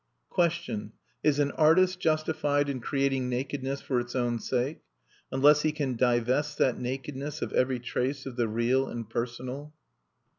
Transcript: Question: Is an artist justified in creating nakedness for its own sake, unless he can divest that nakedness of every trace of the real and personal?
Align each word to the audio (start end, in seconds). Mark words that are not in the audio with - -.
Question: 0.31 0.93
Is 1.21 1.37
an 1.37 1.51
artist 1.51 1.99
justified 1.99 2.69
in 2.69 2.79
creating 2.79 3.29
nakedness 3.29 3.81
for 3.81 3.99
its 3.99 4.15
own 4.15 4.39
sake, 4.39 4.79
unless 5.31 5.61
he 5.61 5.71
can 5.71 5.93
divest 5.95 6.57
that 6.57 6.79
nakedness 6.79 7.43
of 7.43 7.53
every 7.53 7.79
trace 7.79 8.25
of 8.25 8.35
the 8.35 8.47
real 8.47 8.87
and 8.87 9.07
personal? 9.07 9.75